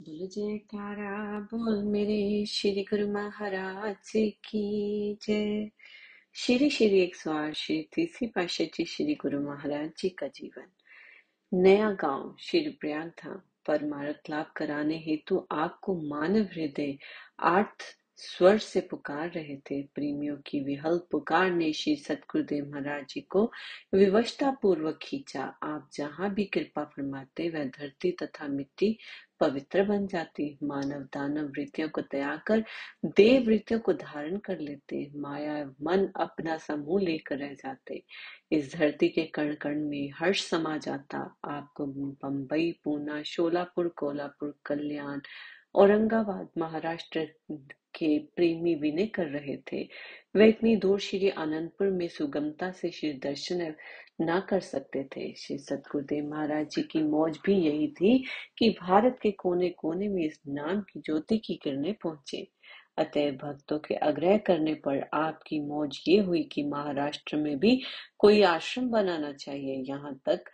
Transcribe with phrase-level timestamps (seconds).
[0.00, 5.70] बोलो जयकारा, बोल मेरे श्री गुरु महाराज की जय।
[6.34, 10.66] श्री श्री एक सौ आठ तीसरी पाशाह जी श्री गुरु महाराज जी का जीवन।
[11.54, 16.98] नया गाँव, श्री प्रयाग था। परमारथ लाभ कराने हेतु आपको मानव हृदय
[17.40, 23.20] आर्थ स्वर से पुकार रहे थे। प्रेमियों की विहल पुकार ने श्री सतगुरुदेव महाराज जी
[23.20, 23.52] को
[23.94, 28.98] विवशता पूर्वक खींचा। आप जहाँ भी कृपा फरमाते, वह धरती तथा मिट्टी
[29.40, 32.64] पवित्र बन जाती मानव दानव वृत्तियों को त्याग कर,
[33.06, 38.02] देव वृत्तियों को धारण कर लेते माया मन अपना समूह लेकर रह जाते
[38.52, 41.86] इस धरती के कण कण में हर्ष समा जाता। आपको
[42.24, 45.20] बम्बई पूना, शोलापुर, कोल्हापुर, कल्याण,
[45.74, 47.26] औरंगाबाद, महाराष्ट्र
[47.94, 49.82] के प्रेमी विनय कर रहे थे।
[50.36, 53.74] वे इतनी दूर श्री आनंदपुर में सुगमता से श्री दर्शन
[54.20, 58.18] ना कर सकते थे। श्री सतगुरुदेव महाराज जी की मौज भी यही थी
[58.58, 62.46] कि भारत के कोने कोने में इस नाम की ज्योति की किरणें पहुँचे।
[62.98, 67.80] अतः भक्तों के आग्रह करने पर आपकी मौज ये हुई कि महाराष्ट्र में भी
[68.18, 70.50] कोई आश्रम बनाना चाहिए, यहाँ तक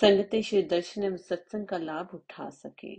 [0.00, 2.94] संगते श्री दर्शन एवं सत्संग का लाभ उठा सके।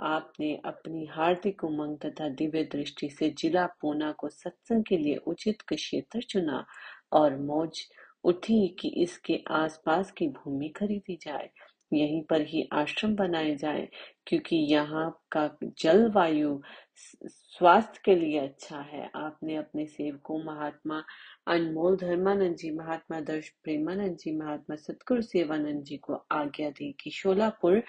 [0.00, 5.62] आपने अपनी हार्दिक उमंग तथा दिव्य दृष्टि से जिला पूना को सत्संग के लिए उचित
[5.72, 6.64] क्षेत्र चुना
[7.12, 7.80] और मौज
[8.24, 11.50] उठी कि इसके आसपास की भूमि खरीदी जाए।
[11.92, 13.88] यहीं पर ही आश्रम बनाए जाए,
[14.26, 16.60] क्योंकि यहाँ का जलवायु
[16.96, 21.02] स्वास्थ्य के लिए अच्छा है। आपने अपने सेवकों महात्मा
[21.48, 27.10] अनमोल धर्मानंद जी, महात्मा दर्श प्रेमानंद जी, महात्मा सतगुरु सेवानंद जी को आज्ञा दी कि
[27.10, 27.82] शोलापुर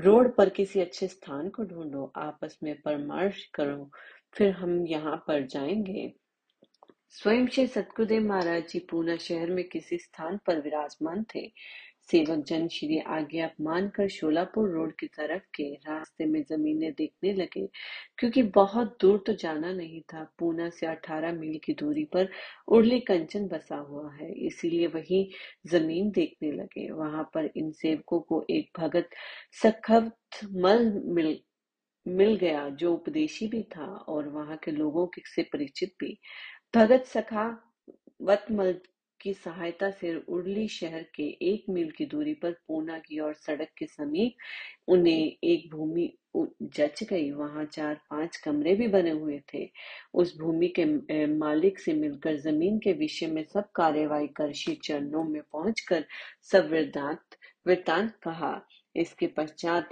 [0.00, 3.90] रोड पर किसी अच्छे स्थान को ढूंढो, आपस में परामर्श करो,
[4.34, 6.12] फिर हम यहाँ पर जाएँगे।
[7.10, 11.52] स्वयं श्री सतगुरुदेव महाराज जी पूना शहर में किसी स्थान पर विराजमान थे।
[12.10, 17.32] सेवक जन श्री आज्ञा अपमान कर शोलापुर रोड की तरफ़ के रास्ते में जमीनें देखने
[17.32, 17.66] लगे,
[18.18, 22.28] क्योंकि बहुत दूर तो जाना नहीं था। पूना से 18 मील की दूरी पर
[22.68, 25.22] उर्ली कंचन बसा हुआ है, इसीलिए वही
[25.66, 29.10] ज़मीन देखने लगे। वहाँ पर इन सेवकों को एक भगत
[29.62, 31.38] सखवत मल मिल
[32.06, 36.18] मिल गया, जो उपदेशी भी था, और वहाँ के लोगों के से परिचित भी।
[36.74, 37.46] भगत सखा
[38.22, 38.74] वतमल
[39.22, 41.22] की सहायता से उर्ली शहर के
[41.52, 44.36] एक मील की दूरी पर पूना की ओर सड़क के समीप
[44.88, 49.68] उन्हें एक भूमि जच गई। वहाँ चार पाँच कमरे भी बने हुए थे।
[50.14, 50.84] उस भूमि के
[51.26, 56.04] मालिक से मिलकर ज़मीन के विषय में सब कार्यवाही कर श्री चरणों में पहुंचकर
[56.52, 57.36] सब वृद्धांत
[57.66, 58.60] वृतांत कहा।
[58.96, 59.90] इसके पश्चात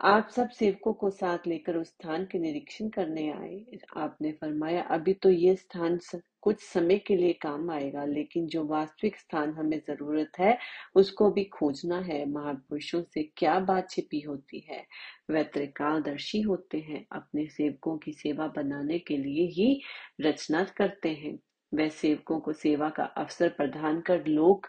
[0.00, 5.12] आप सब सेवकों को साथ लेकर उस स्थान के निरीक्षण करने आए। आपने फरमाया, अभी
[5.14, 5.98] तो ये स्थान
[6.42, 10.58] कुछ समय के लिए काम आएगा, लेकिन जो वास्तविक स्थान हमें ज़रूरत है,
[10.94, 14.84] उसको भी खोजना है। महापुरुषों से क्या बात छिपी होती है?
[15.30, 19.80] वह त्रिकालदर्शी होते हैं, अपने सेवकों की सेवा बनाने के लिए ही
[20.20, 21.38] रचना करते हैं।
[21.74, 24.66] वह सेवकों को सेवा का अवसर प्रदान कर लोग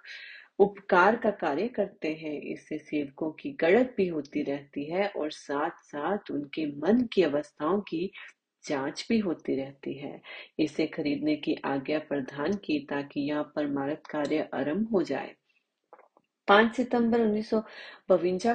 [0.61, 5.83] उपकार का कार्य करते हैं। इससे सेवकों की गड़त भी होती रहती है और साथ
[5.83, 8.11] साथ उनके मन की अवस्थाओं की
[8.63, 10.21] जाँच भी होती रहती है।
[10.59, 15.35] इसे खरीदने की आज्ञा प्रदान की ताकि यहाँ पर मारत कार्य आरंभ हो जाए।
[16.47, 17.49] पाँच सितंबर उन्नीस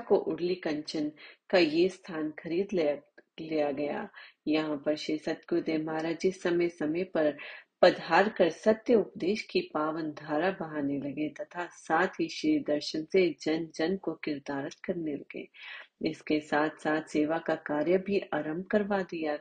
[0.09, 1.11] को उर्ली कंचन
[1.51, 2.95] का ये स्थान खरीद लिया
[3.41, 4.09] लिया गया।
[4.49, 7.37] यहाँ पर श्री सतगुरुदेव महाराज जी समय समय पर
[7.83, 13.29] पधार कर सत्य उपदेश की पावन धारा बहाने लगे तथा साथ ही श्री दर्शन से
[13.41, 15.49] जन जन को किरदारत करने लगे।
[16.11, 19.39] इसके साथ साथ सेवा का कार्य भी आरंभ करवा दिया।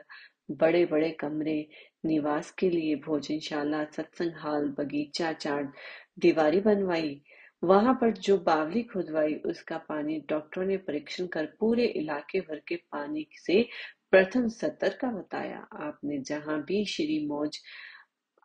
[0.50, 1.68] बड़े बड़े कमरे,
[2.06, 5.72] निवास के लिए भोजनशाला, सत्संग हाल, बगीचा चार
[6.18, 7.20] दीवारी बनवाई।
[7.64, 12.76] वहाँ पर जो बावली खुदवाई, उसका पानी डॉक्टरों ने परीक्षण कर पूरे इलाके भर के
[12.76, 13.68] पानी से
[14.10, 17.58] प्रथम सत्तर का बताया। आपने जहाँ भी श्री मौज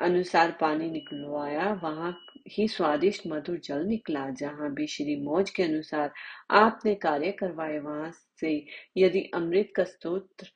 [0.02, 2.12] अनुसार पानी निकलवाया, वहाँ
[2.50, 6.12] ही स्वादिष्ट मधुर जल निकला, जहाँ भी श्री मौज के अनुसार
[6.52, 8.56] आपने कार्य करवाए। वहाँ से
[8.98, 10.48] यदि अमृत का स्त्रोत्र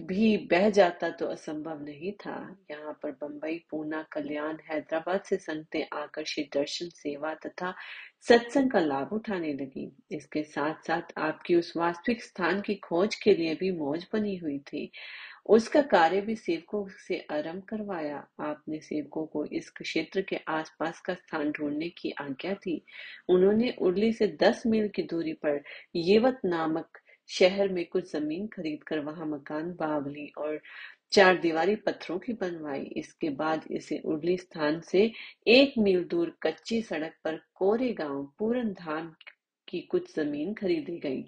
[0.00, 2.36] भी बह जाता तो असंभव नहीं था।
[2.70, 7.74] यहाँ पर बंबई, पूना, कल्याण, हैदराबाद से संगतें आकर्षित दर्शन, सेवा तथा
[8.28, 13.34] सत्संग का लाभ उठाने लगी। इसके साथ साथ आपकी उस वास्तविक स्थान की खोज के
[13.34, 14.90] लिए भी मौज बनी हुई थी।
[15.48, 21.14] उसका कार्य भी सेवकों से आरंभ करवाया। आपने सेवकों को इस क्षेत्र के आसपास का
[21.14, 22.84] स्थान ढूँढने की आज्ञा थी
[23.28, 25.62] उन्होंने उर्ली से दस मील की दूरी पर
[25.96, 30.60] येवत नामक शहर में कुछ ज़मीन खरीद कर वहाँ मकान, बावली और
[31.12, 35.10] चार दीवारी पत्थरों की बनवाई। इसके बाद इसे उड़ली स्थान से
[35.48, 39.14] एक मील दूर कच्ची सड़क पर कोरे गाँव पूरन धाम
[39.68, 41.24] की कुछ ज़मीन खरीदी गई।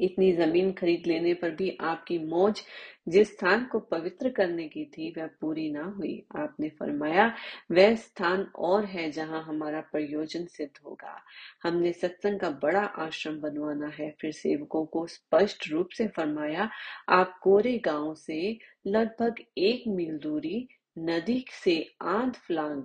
[0.00, 2.62] इतनी ज़मीन खरीद लेने पर भी आपकी मौज
[3.08, 7.34] जिस स्थान को पवित्र करने की थी, वह पूरी ना हुई। आपने फरमाया,
[7.72, 11.16] वह स्थान और है जहाँ हमारा प्रयोजन सिद्ध होगा।
[11.62, 16.70] हमने सत्संग का बड़ा आश्रम बनवाना है। फिर सेवकों को स्पष्ट रूप से फरमाया,
[17.08, 20.68] आप कोरे गाँव से लगभग एक मील दूरी,
[20.98, 22.82] नदी से आंध फ्लांग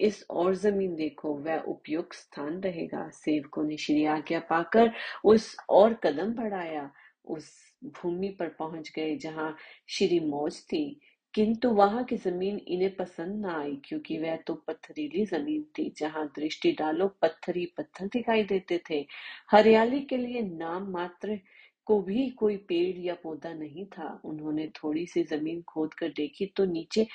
[0.00, 4.92] इस और ज़मीन देखो, वह उपयुक्त स्थान रहेगा। सेवकों ने श्री आज्ञा पाकर
[5.24, 6.90] उस और कदम बढ़ाया।
[7.24, 9.56] उस भूमि पर पहुँच गए जहाँ
[9.88, 11.00] श्री मौज थी।
[11.34, 16.32] किंतु वहाँ की ज़मीन इन्हें पसंद ना आई, क्योंकि वह तो पत्थरीली ज़मीन थी, जहाँ
[16.36, 19.06] दृष्टि डालो पत्थर पत्थर दिखाई देते थे।
[19.50, 21.40] हरियाली के लिए नाम मात्र
[21.86, 26.46] को भी कोई पेड़ या पौधा नहीं था। उन्होंने थोड़ी सी ज़मीन खोद कर देखी
[26.56, 27.06] तो नीचे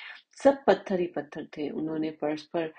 [0.44, 2.72] सब पत्थर ही पत्थर थे। उन्होंने परस्पर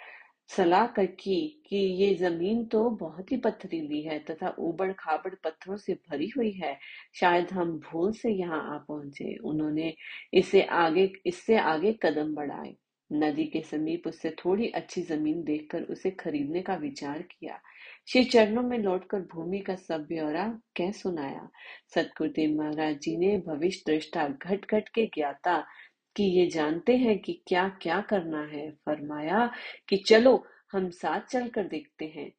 [0.50, 1.36] सलाह कर की
[1.66, 6.52] कि ये ज़मीन तो बहुत ही पथरीली है तथा उबड़ खाबड़ पत्थरों से भरी हुई
[6.54, 6.78] है।
[7.20, 9.94] शायद हम भूल से यहाँ आ पहुँचे। उन्होंने
[10.34, 12.76] इसे आगे, इससे आगे कदम बढ़ाए।
[13.12, 17.60] नदी के समीप उससे थोड़ी अच्छी ज़मीन देखकर उसे खरीदने का विचार किया।
[18.08, 21.50] श्री चरणों में लौटकर भूमि का सब ब्यौरा कह सुनाया।
[21.96, 25.68] सतगुरुदेव महाराज जी ने भविष्य दृष्टा घट घट के ज्ञाता
[26.16, 29.52] कि ये जानते हैं कि क्या क्या करना है। फरमाया
[29.90, 32.32] कि चलो, हम साथ चलकर देखते हैं।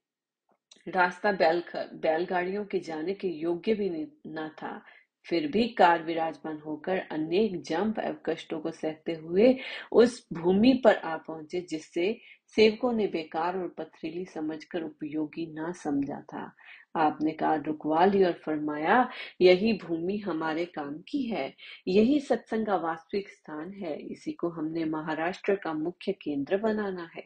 [0.89, 3.91] रास्ता बैल बैलगाड़ियों के जाने के योग्य भी
[4.27, 4.83] ना था।
[5.29, 9.59] फिर भी कार विराजमान होकर अनेक जंप एवं कष्टों को सहते हुए
[9.93, 12.21] उस भूमि पर आ पहुँचे, जिससे
[12.57, 16.53] सेवकों ने बेकार और पथरीली समझकर उपयोगी ना समझा था।
[16.97, 19.11] आपने कहा रुकवा ली और फरमाया,
[19.41, 21.55] यही भूमि हमारे काम की है।
[21.89, 27.25] यही सत्संग का वास्तविक स्थान है। इसी को हमने महाराष्ट्र का मुख्य केंद्र बनाना है।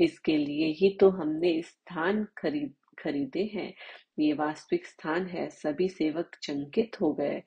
[0.00, 2.74] इसके लिए ही तो हमने स्थान खरीद
[3.04, 3.72] खरीदे हैं।
[4.18, 7.42] ये वास्तविक स्थान है। सभी सेवक चंकित हो गए।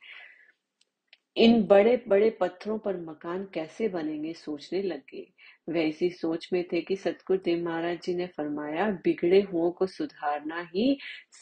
[1.37, 5.27] इन बड़े बड़े पत्थरों पर मकान कैसे बनेंगे सोचने लगे।
[5.69, 10.61] वैसी सोच में थे कि सतगुरु देव महाराज जी ने फरमाया, बिगड़े हुओं को सुधारना
[10.75, 10.97] ही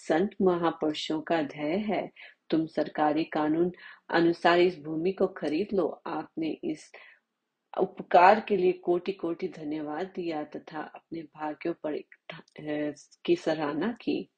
[0.08, 2.10] संत महापुरुषों का ध्येय है।
[2.50, 3.72] तुम सरकारी कानून
[4.10, 6.92] अनुसार इस भूमि को खरीद लो। आपने इस
[7.82, 12.04] उपकार के लिए कोटि कोटि धन्यवाद दिया तथा अपने भाग्यों पर
[13.26, 14.30] की सराहना की।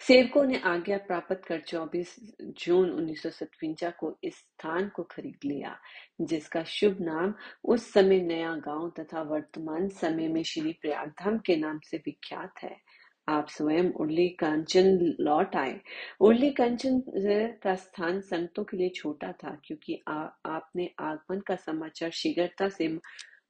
[0.00, 3.22] सेवकों ने आज्ञा प्राप्त कर 24 जून उन्नीस
[4.00, 5.78] को इस स्थान को खरीद लिया,
[6.20, 7.34] जिसका शुभ नाम
[7.64, 12.76] उस समय नया गाँव तथा वर्तमान समय में श्री प्रयागधाम के नाम से विख्यात है।
[13.28, 15.80] आप स्वयं उर्ली कंचन लौट आए।
[16.20, 17.02] उर्ली कंचन
[17.62, 22.98] का स्थान संतों के लिए छोटा था क्योंकि आ, आपने आगमन का समाचार शीघ्रता से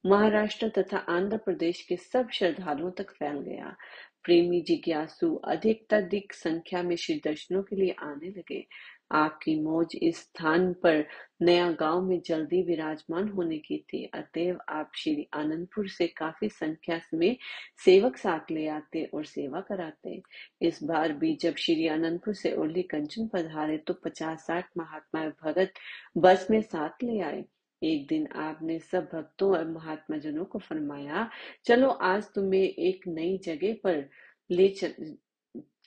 [0.05, 3.75] महाराष्ट्र तथा आंध्र प्रदेश के सब श्रद्धालुओं तक फैल गया।
[4.23, 8.67] प्रेमी जिज्ञासु अधिक संख्या में श्री दर्शनों के लिए आने लगे।
[9.11, 11.05] आपकी मौज इस स्थान पर
[11.41, 16.99] नया गाँव में जल्दी विराजमान होने की थी। अतएव आप श्री आनंदपुर से काफ़ी संख्या
[17.13, 17.37] में
[17.85, 20.21] सेवक साथ ले आते और सेवा कराते।
[20.61, 25.73] इस बार भी जब श्री आनंदपुर से उर्ली कंचन पधारे तो पचास साठ महात्मा भगत
[26.17, 27.43] बस में साथ ले आए।
[27.81, 31.29] एक दिन आपने सब भक्तों और महात्मा जनों को फरमाया,
[31.65, 34.09] चलो आज तुम्हें एक नई जगह पर
[34.49, 34.67] ले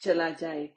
[0.02, 0.68] चला जाए।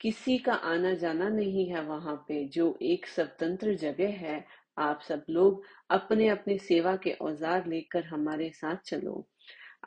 [0.00, 4.44] किसी का आना जाना नहीं है वहाँ पे, जो एक स्वतंत्र जगह है।
[4.78, 9.26] आप सब लोग अपने अपने सेवा के औज़ार लेकर हमारे साथ चलो।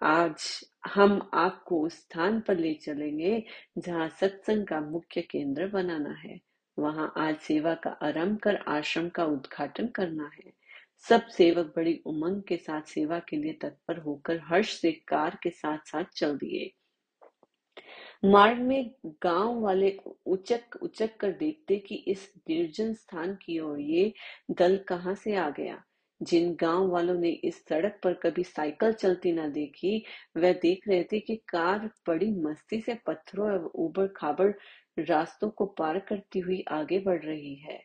[0.03, 0.43] आज
[0.87, 3.43] हम आपको उस स्थान पर ले चलेंगे,
[3.77, 6.39] जहाँ सत्संग का मुख्य केंद्र बनाना है।
[6.77, 10.51] वहाँ आज सेवा का आरंभ कर आश्रम का उद्घाटन करना है।
[11.05, 15.49] सब सेवक बड़ी उमंग के साथ सेवा के लिए तत्पर होकर हर्ष से कार के
[15.49, 16.71] साथ साथ चल दिए।
[18.23, 18.91] मार्ग में
[19.23, 24.13] गाँव वाले उचक उचक कर देखते कि इस निर्जन स्थान की ओर ये
[24.51, 25.83] दल कहाँ से आ गया।
[26.21, 30.05] जिन गाँव वालों ने इस सड़क पर कभी साइकिल चलती ना देखी,
[30.38, 34.51] वह देख रहे थे कि कार बड़ी मस्ती से पत्थरों एवं उबड़ खाबड़
[34.99, 37.79] रास्तों को पार करती हुई आगे बढ़ रही है।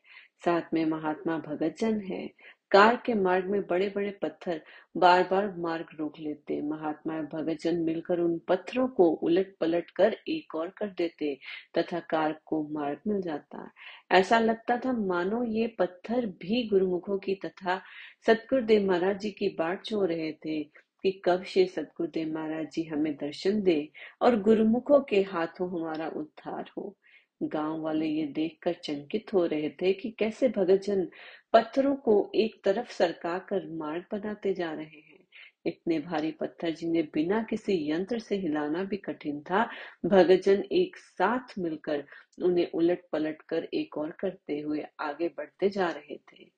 [0.45, 2.31] साथ में महात्मा भगत जन है।
[2.71, 4.61] कार के मार्ग में बड़े बड़े पत्थर
[4.97, 10.16] बार बार मार्ग रोक लेते। महात्मा भगत जन मिलकर उन पत्थरों को उलट पलट कर
[10.28, 11.35] एक और कर देते
[11.78, 13.71] तथा कार को मार्ग मिल जाता।
[14.12, 17.80] ऐसा लगता था, मानो ये पत्थर भी गुरुमुखों की तथा
[18.26, 20.62] सतगुरुदेव महाराज जी की बाट चो रहे थे
[21.02, 23.88] कि कब श्री सतगुरुदेव महाराज जी हमें दर्शन दे
[24.23, 26.94] और गुरुमुखों के हाथों हमारा उद्धार हो।
[27.40, 31.06] गाँव वाले ये देखकर चंकित हो रहे थे कि कैसे भगत जन
[31.55, 35.19] पत्थरों को एक तरफ़ सरका कर मार्ग बनाते जा रहे हैं।
[35.67, 39.63] इतने भारी पत्थर जिन्हें बिना किसी यंत्र से हिलाना भी कठिन था
[40.07, 42.05] भगतजन एक साथ मिलकर
[42.43, 46.51] उन्हें उलट पलट कर एक और करते हुए आगे बढ़ते जा रहे थे।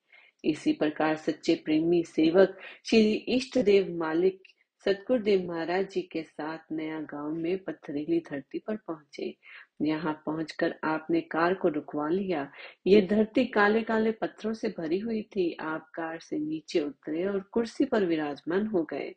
[0.44, 4.42] इसी प्रकार सच्चे प्रेमी सेवक श्री इष्ट देव मालिक
[4.84, 9.34] सतगुरुदेव महाराज जी के साथ नया गाँव में पत्थरीली धरती पर पहुँचे।
[9.82, 12.50] यहाँ पहुंचकर आपने कार को रुकवा लिया।
[12.86, 17.40] ये धरती काले काले पत्थरों से भरी हुई थी। आप कार से नीचे उतरे और
[17.40, 19.14] कुर्सी पर विराजमान हो गए।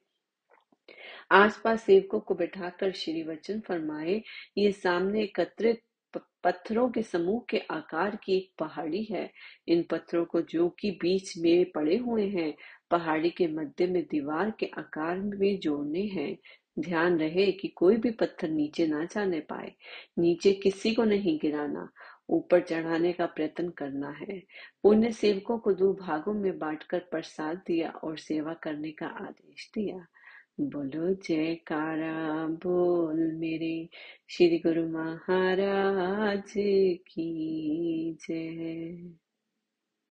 [1.32, 4.22] आसपास सेवकों को बैठाकर श्री वचन फरमाए,
[4.58, 5.82] ये सामने एकत्रित
[6.44, 9.32] पत्थरों के समूह के आकार की एक पहाड़ी है।
[9.68, 12.54] इन पत्थरों को जो कि बीच में पड़े हुए हैं,
[12.92, 16.38] पहाड़ी के मध्य में दीवार के आकार में जोड़ने हैं।
[16.80, 19.72] ध्यान रहे कि कोई भी पत्थर नीचे ना जाने पाए,
[20.20, 21.90] नीचे किसी को नहीं गिराना,
[22.30, 24.44] ऊपर चढ़ाने का प्रयत्न करना है।
[24.84, 30.06] पुण्य सेवकों को दो भागों में बांटकर प्रसाद दिया और सेवा करने का आदेश दिया।
[30.60, 33.90] बोलो, जयकारा, बोल मेरे
[34.30, 36.54] श्री गुरु महाराज
[37.08, 39.29] की जय।